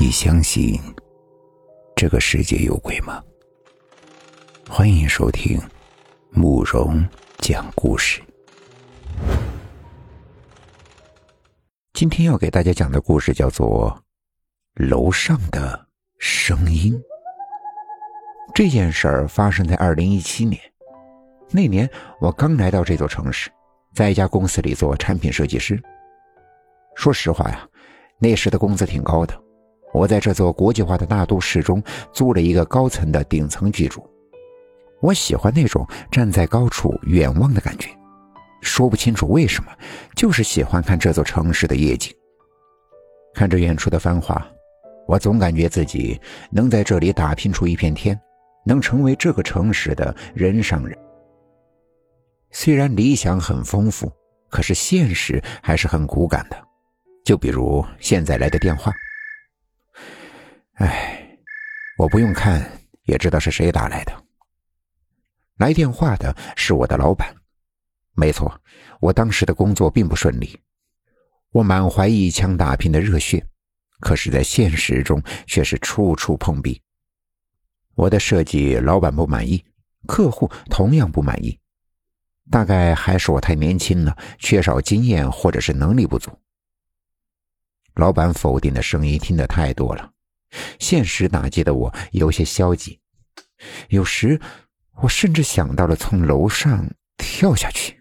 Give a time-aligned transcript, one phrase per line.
[0.00, 0.80] 你相信
[1.94, 3.22] 这个世界有鬼吗？
[4.66, 5.60] 欢迎收听
[6.30, 7.06] 慕容
[7.40, 8.22] 讲故事。
[11.92, 14.02] 今天要给大家讲的故事叫做
[14.88, 15.86] 《楼上的
[16.18, 16.94] 声音》。
[18.54, 20.58] 这件事儿发生在二零一七年，
[21.50, 21.86] 那年
[22.22, 23.50] 我刚来到这座城市，
[23.94, 25.78] 在一家公司里做产品设计师。
[26.96, 27.68] 说实话呀，
[28.18, 29.38] 那时的工资挺高的。
[29.92, 34.08] 我在这座国际化的大都市中租了一个高层的顶层居住。
[35.00, 37.88] 我喜欢那种站在高处远望的感觉，
[38.60, 39.72] 说不清楚为什么，
[40.14, 42.14] 就是喜欢看这座城市的夜景。
[43.32, 44.46] 看着远处的繁华，
[45.06, 46.20] 我总感觉自己
[46.50, 48.20] 能在这里打拼出一片天，
[48.66, 50.96] 能成为这个城市的人上人。
[52.50, 54.12] 虽然理想很丰富，
[54.50, 56.56] 可是现实还是很骨感的。
[57.24, 58.92] 就比如现在来的电话。
[60.80, 61.38] 哎，
[61.98, 62.70] 我不用看
[63.02, 64.24] 也知道是谁打来的。
[65.58, 67.34] 来电话的是我的老板。
[68.14, 68.58] 没错，
[68.98, 70.58] 我当时的工作并不顺利，
[71.50, 73.46] 我满怀一腔打拼的热血，
[74.00, 76.80] 可是，在现实中却是处处碰壁。
[77.94, 79.62] 我的设计老板不满意，
[80.06, 81.60] 客户同样不满意，
[82.50, 86.30] 大概还是我太年轻了，缺少经验，或者是能力不足。
[87.96, 90.10] 老板否定的声音听得太多了。
[90.78, 93.00] 现实打击的我有些消极，
[93.88, 94.40] 有时
[95.02, 98.00] 我甚至想到了从楼上跳下去。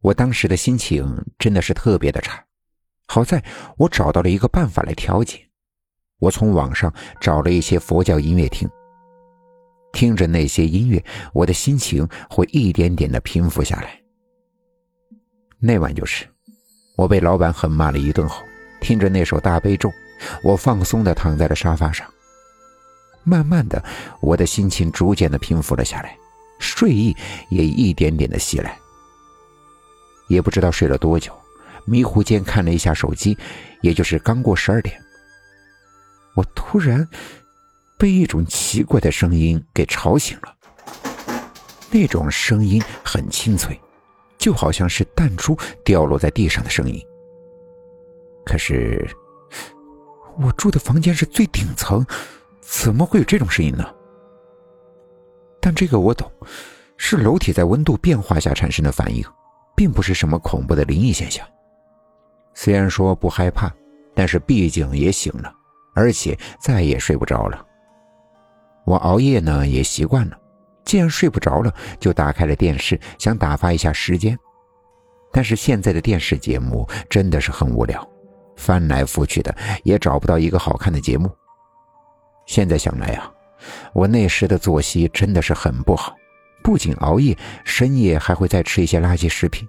[0.00, 2.44] 我当时的心情真的是特别的差，
[3.06, 3.42] 好在
[3.76, 5.48] 我找到了一个办法来调节。
[6.20, 8.68] 我从网上找了一些佛教音乐听，
[9.92, 14.00] 听着那些音乐，我的心情会一点点的平复下来。
[15.60, 16.26] 那晚就是，
[16.96, 18.42] 我被老板狠骂了一顿后，
[18.80, 19.90] 听着那首大悲咒。
[20.42, 22.06] 我放松的躺在了沙发上，
[23.24, 23.82] 慢慢的，
[24.20, 26.16] 我的心情逐渐的平复了下来，
[26.58, 27.16] 睡意
[27.50, 28.78] 也一点点的袭来。
[30.28, 31.32] 也不知道睡了多久，
[31.84, 33.36] 迷糊间看了一下手机，
[33.80, 34.98] 也就是刚过十二点，
[36.34, 37.06] 我突然
[37.98, 40.54] 被一种奇怪的声音给吵醒了。
[41.90, 43.78] 那种声音很清脆，
[44.36, 47.02] 就好像是弹珠掉落在地上的声音。
[48.44, 49.08] 可是。
[50.40, 52.06] 我住的房间是最顶层，
[52.60, 53.84] 怎么会有这种声音呢？
[55.60, 56.30] 但这个我懂，
[56.96, 59.24] 是楼体在温度变化下产生的反应，
[59.76, 61.46] 并不是什么恐怖的灵异现象。
[62.54, 63.72] 虽然说不害怕，
[64.14, 65.52] 但是毕竟也醒了，
[65.94, 67.64] 而且再也睡不着了。
[68.84, 70.38] 我熬夜呢也习惯了，
[70.84, 74.38] 既然睡不着了，就打开了电视，想打发一下时间。
[75.32, 78.08] 但是现在的电视节目真的是很无聊。
[78.58, 81.30] 翻来覆去的也找不到一个好看的节目。
[82.44, 83.32] 现在想来啊，
[83.92, 86.14] 我那时的作息真的是很不好，
[86.62, 89.66] 不仅熬夜，深夜还会再吃一些垃圾食品。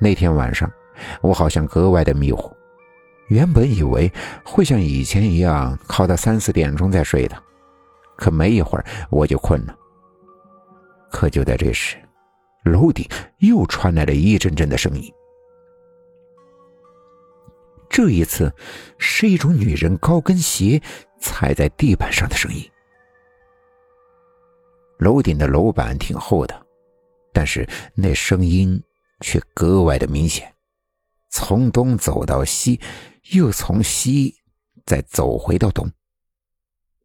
[0.00, 0.70] 那天晚上，
[1.20, 2.50] 我好像格外的迷糊，
[3.28, 4.10] 原本以为
[4.44, 7.36] 会像以前一样靠到三四点钟再睡的，
[8.16, 9.76] 可没一会儿我就困了。
[11.10, 11.96] 可就在这时，
[12.64, 13.06] 楼顶
[13.38, 15.12] 又传来了一阵阵的声音。
[17.90, 18.54] 这一次，
[18.98, 20.80] 是一种女人高跟鞋
[21.20, 22.70] 踩在地板上的声音。
[24.98, 26.66] 楼顶的楼板挺厚的，
[27.32, 28.80] 但是那声音
[29.20, 30.54] 却格外的明显。
[31.30, 32.80] 从东走到西，
[33.32, 34.36] 又从西
[34.86, 35.90] 再走回到东，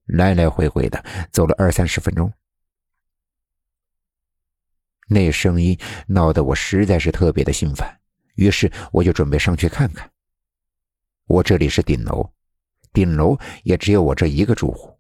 [0.06, 2.32] 来来回回的走了二三十分钟。
[5.08, 8.00] 那声音闹得我实在是特别的心烦，
[8.36, 10.10] 于是我就准备上去看看。
[11.28, 12.32] 我这里是顶楼，
[12.94, 14.96] 顶楼也只有我这一个住户。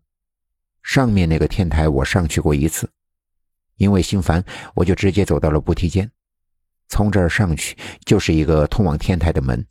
[0.81, 2.89] 上面那个天台我上去过一次，
[3.77, 4.43] 因为心烦，
[4.73, 6.11] 我就直接走到了步梯间。
[6.87, 9.65] 从这儿上去就是一个通往天台的门。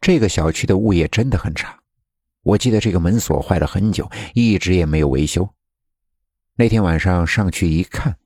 [0.00, 1.78] 这个小区的物业真的很差，
[2.42, 5.48] 我记得这个门锁坏了很久，一直也没有维修。
[6.56, 8.16] 那天晚上上去一看，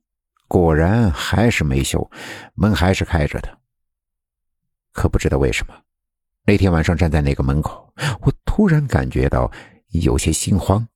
[0.48, 2.10] 果然还是没修，
[2.54, 3.58] 门还是开着的。
[4.92, 5.74] 可不知道为什么。
[6.48, 7.92] 那天晚上站在那个门口，
[8.22, 9.52] 我突然感觉到
[9.90, 10.88] 有些心慌。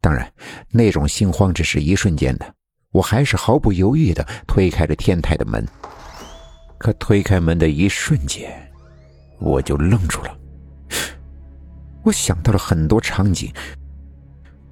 [0.00, 0.28] 当然，
[0.72, 2.54] 那种心慌只是一瞬间的，
[2.90, 5.64] 我还是毫不犹豫的推开了天台的门。
[6.78, 8.50] 可推开门的一瞬间，
[9.38, 10.36] 我就愣住了。
[12.02, 13.52] 我想到了很多场景，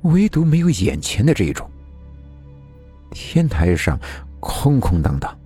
[0.01, 1.71] 唯独没有眼前的这一种。
[3.13, 3.97] 天台上
[4.41, 5.39] 空空荡荡，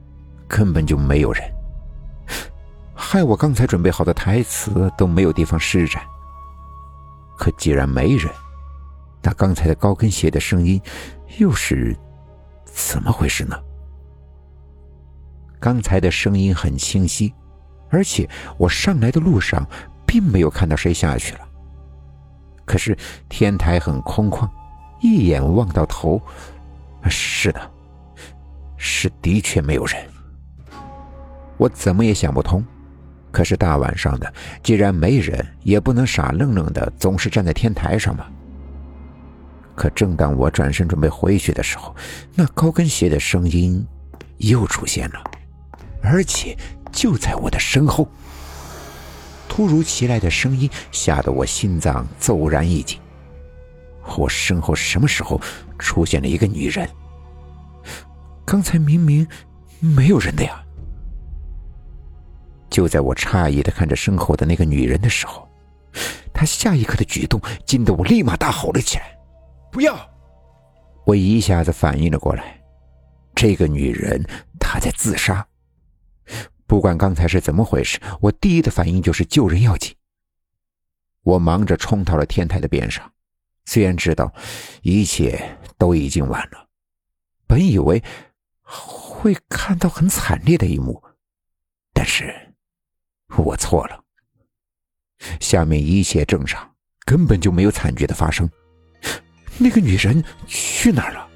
[0.48, 1.55] 根本就没有人。
[3.06, 6.02] 害我刚才准备好的台词都没有地方施展，
[7.38, 8.28] 可既然没人，
[9.22, 10.82] 那刚才的高跟鞋的声音
[11.38, 11.96] 又是
[12.64, 13.56] 怎么回事呢？
[15.60, 17.32] 刚才的声音很清晰，
[17.90, 19.64] 而且我上来的路上
[20.04, 21.48] 并没有看到谁下去了。
[22.64, 22.98] 可是
[23.28, 24.50] 天台很空旷，
[25.00, 26.20] 一眼望到头，
[27.08, 27.70] 是的，
[28.76, 30.04] 是的确没有人。
[31.56, 32.64] 我怎么也想不通。
[33.36, 38.32] 可是大晚上的，既然没人，也不能傻愣愣的总是站在天台上吧。
[39.74, 41.94] 可正当我转身准备回去的时候，
[42.34, 43.86] 那高跟鞋的声音
[44.38, 45.22] 又出现了，
[46.02, 46.56] 而且
[46.90, 48.08] 就在我的身后。
[49.50, 52.98] 突如其来的声音吓得我心脏骤然一紧。
[54.16, 55.38] 我身后什么时候
[55.78, 56.88] 出现了一个女人？
[58.46, 59.28] 刚才明明
[59.78, 60.62] 没有人的呀！
[62.76, 65.48] 就在我诧异的看着身后的那个女人的时候，
[66.34, 69.18] 她下一刻的举动惊得我立马大吼了起来
[69.72, 69.98] ：“不要！”
[71.06, 72.62] 我一下子反应了过来，
[73.34, 74.22] 这个女人
[74.60, 75.48] 她在自杀。
[76.66, 79.96] 不管刚才是怎么回事，我第一的反应就是救人要紧。
[81.22, 83.10] 我忙着冲到了天台的边上，
[83.64, 84.30] 虽然知道
[84.82, 85.42] 一切
[85.78, 86.68] 都已经晚了，
[87.46, 88.04] 本以为
[88.60, 91.02] 会看到很惨烈的一幕，
[91.94, 92.45] 但是。
[93.36, 94.00] 我错了，
[95.40, 96.70] 下面一切正常，
[97.04, 98.48] 根本就没有惨剧的发生。
[99.58, 101.26] 那个女人去哪儿了？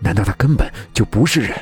[0.00, 1.56] 难道她根本就不是人？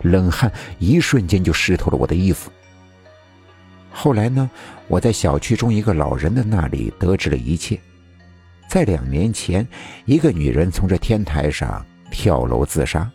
[0.00, 2.50] 冷汗一瞬间就湿透了我的衣服。
[3.90, 4.50] 后来呢？
[4.86, 7.80] 我在小区中一个老人的那里得知了一切。
[8.68, 9.66] 在两年前，
[10.04, 13.10] 一个女人从这天台上跳楼自杀。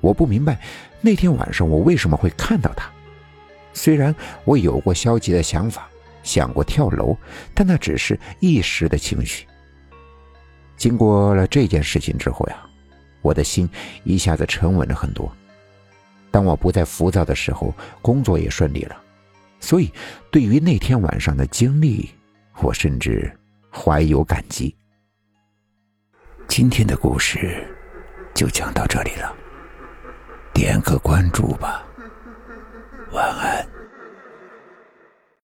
[0.00, 0.60] 我不明白
[1.00, 2.88] 那天晚上我为什么会看到她。
[3.72, 4.14] 虽然
[4.44, 5.88] 我有过消极的想法，
[6.22, 7.16] 想过跳楼，
[7.54, 9.46] 但那只是一时的情绪。
[10.76, 12.56] 经过了这件事情之后呀，
[13.20, 13.68] 我的心
[14.04, 15.30] 一下子沉稳了很多。
[16.30, 18.96] 当我不再浮躁的时候，工作也顺利了。
[19.60, 19.92] 所以，
[20.30, 22.08] 对于那天晚上的经历，
[22.62, 23.30] 我甚至
[23.70, 24.74] 怀有感激。
[26.48, 27.66] 今天的故事
[28.34, 29.36] 就讲到这里了，
[30.54, 31.84] 点个关注吧。
[33.12, 33.69] 晚安。